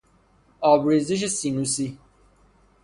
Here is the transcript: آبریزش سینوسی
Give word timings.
آبریزش 0.61 1.25
سینوسی 1.27 1.97